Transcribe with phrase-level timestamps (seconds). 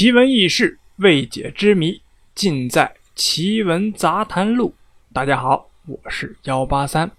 [0.00, 2.00] 奇闻异事、未解之谜，
[2.34, 4.68] 尽在《奇闻杂谈录》。
[5.12, 7.10] 大家好，我是幺八三。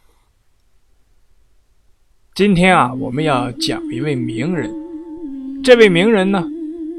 [2.34, 4.74] 今天啊，我们要讲一位名人。
[5.64, 6.44] 这位名人呢，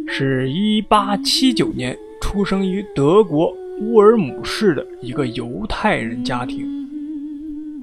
[0.07, 6.65] 是一八七九年出生于德国乌尔姆市的一个犹太人家庭。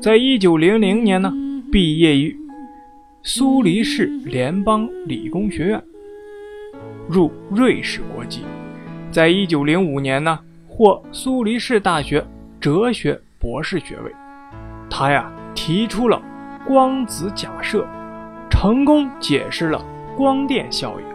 [0.02, 1.34] 在一九零零年呢，
[1.70, 2.34] 毕业于
[3.24, 5.84] 苏黎世联邦理工学院。
[7.10, 8.46] 入瑞士国籍，
[9.10, 12.24] 在一九零五年呢，获苏黎世大学
[12.62, 14.12] 哲学博士学位。
[14.92, 16.22] 他呀提出了
[16.68, 17.84] 光子假设，
[18.48, 19.84] 成功解释了
[20.16, 21.06] 光电效应，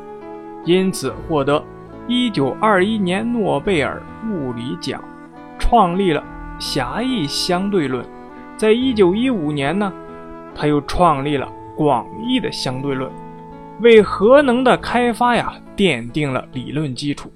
[0.65, 1.63] 因此获得
[2.09, 5.01] 一九二一年诺贝尔物理奖，
[5.61, 6.21] 创立了
[6.59, 8.05] 狭义相对论。
[8.57, 9.93] 在一九一五年呢，
[10.57, 13.09] 他又创立了广义的相对论。
[13.81, 17.33] 为核能的开发呀奠定了理论基础，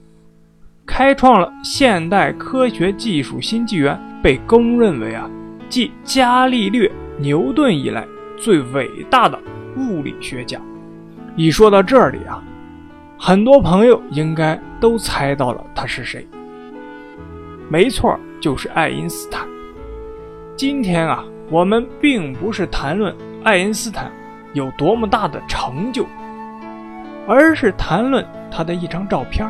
[0.86, 5.28] 开创了现代科学技术新纪元，被公认为啊
[5.68, 9.38] 继伽利略、牛顿以来最伟大的
[9.76, 10.60] 物理学家。
[11.36, 12.42] 一说到这里啊，
[13.18, 16.26] 很多朋友应该都猜到了他是谁。
[17.68, 19.46] 没错，就是爱因斯坦。
[20.56, 24.10] 今天啊，我们并不是谈论爱因斯坦
[24.52, 26.06] 有多么大的成就。
[27.28, 29.46] 而是谈论他的一张照片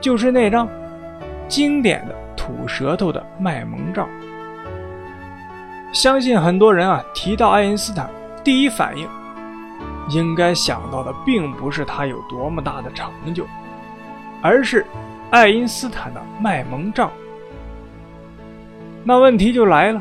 [0.00, 0.66] 就是那张
[1.46, 4.08] 经典的吐舌头的卖萌照。
[5.92, 8.08] 相信很多人啊提到爱因斯坦，
[8.42, 9.06] 第一反应
[10.08, 13.46] 应该想到的并不是他有多么大的成就，
[14.40, 14.86] 而是
[15.30, 17.10] 爱因斯坦的卖萌照。
[19.04, 20.00] 那问题就来了，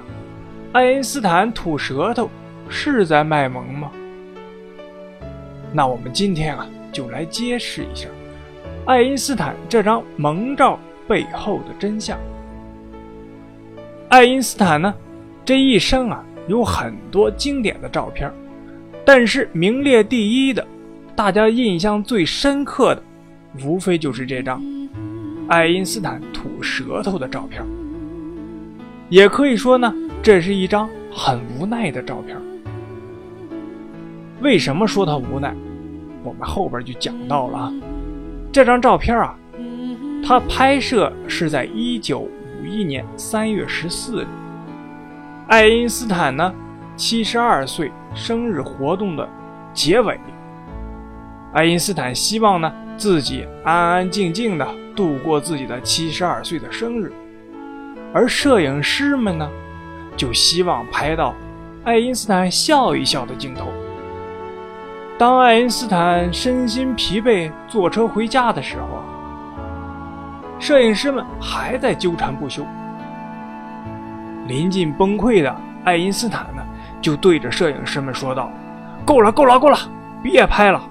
[0.72, 2.30] 爱因斯坦吐舌头
[2.70, 3.92] 是在卖萌吗？
[5.74, 8.08] 那我们今天啊，就来揭示一下
[8.86, 12.18] 爱因斯坦这张萌照背后的真相。
[14.10, 14.94] 爱因斯坦呢，
[15.46, 18.31] 这一生啊，有很多经典的照片，
[19.06, 20.66] 但是名列第一的，
[21.16, 23.04] 大家印象最深刻的，
[23.64, 24.62] 无非就是这张
[25.48, 27.64] 爱因斯坦吐舌头的照片。
[29.10, 32.36] 也可以说呢，这是一张很无奈的照片。
[34.41, 35.56] 为什么说他无奈？
[36.24, 37.72] 我们后边就讲到了。
[38.52, 39.35] 这张照片啊，
[40.25, 42.31] 他拍摄是在一九五
[42.66, 44.28] 一年三月十四日，
[45.47, 46.51] 爱因斯坦呢
[46.96, 49.30] 七十二岁生日活动的
[49.74, 50.19] 结尾。
[51.53, 57.13] 爱因斯坦希望呢自己安安静静的度过自己的七十二岁的生日，
[58.12, 59.47] 而摄影师们呢
[60.18, 61.35] 就希望拍到
[61.84, 63.68] 爱因斯坦笑一笑的镜头。
[65.22, 69.04] 当爱因斯坦身心疲惫坐车回家的时候，
[70.58, 72.66] 摄影师们还在纠缠不休。
[74.48, 76.64] 临近崩溃的爱因斯坦呢，
[77.00, 78.50] 就对着摄影师们说道
[79.06, 79.78] ：“够了，够了，够了，
[80.24, 80.81] 别拍了！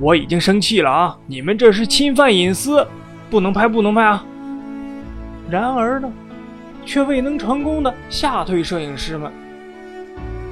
[0.00, 1.18] 我已经生气了啊！
[1.26, 2.88] 你们这是侵犯隐私，
[3.28, 4.24] 不能拍，不能拍啊！”
[5.50, 6.10] 然而呢，
[6.86, 9.30] 却未能成功的吓退摄影师们。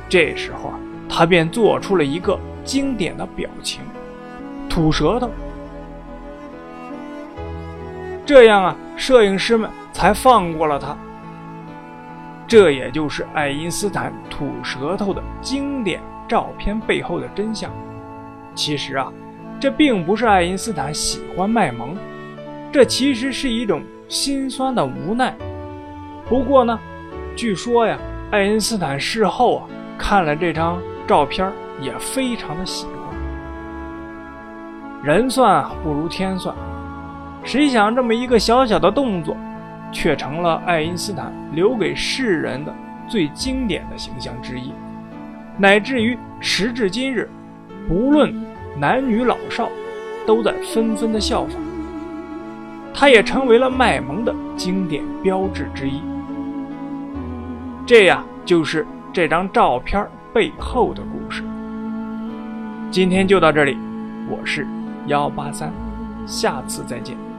[0.06, 0.78] 这时候啊，
[1.08, 2.38] 他便做出了一个。
[2.70, 3.80] 经典的表情，
[4.68, 5.28] 吐舌头，
[8.24, 10.96] 这样啊，摄影师们才放过了他。
[12.46, 17.68] 这也就是爱因斯坦吐舌头的经典照片背后的真相。
[18.54, 19.12] 其实啊，
[19.58, 21.96] 这并不是爱因斯坦喜欢卖萌，
[22.70, 25.34] 这其实是一种心酸的无奈。
[26.28, 26.78] 不过呢，
[27.34, 27.98] 据说呀，
[28.30, 29.66] 爱因斯坦事后啊
[29.98, 32.94] 看了这张照片也非常的喜欢。
[35.02, 36.54] 人算不如天算，
[37.42, 39.36] 谁想这么一个小小的动作，
[39.90, 42.74] 却成了爱因斯坦留给世人的
[43.08, 44.72] 最经典的形象之一，
[45.56, 47.28] 乃至于时至今日，
[47.88, 48.32] 不论
[48.78, 49.70] 男女老少，
[50.26, 51.60] 都在纷纷的效仿。
[52.92, 56.02] 他也成为了卖萌的经典标志之一。
[57.86, 61.42] 这呀，就是这张照片背后的故事。
[62.90, 63.78] 今天就到这里，
[64.28, 64.66] 我是
[65.06, 65.72] 幺八三，
[66.26, 67.29] 下次再见。